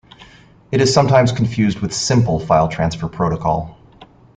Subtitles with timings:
[0.71, 3.77] It is sometimes confused with Simple File Transfer Protocol.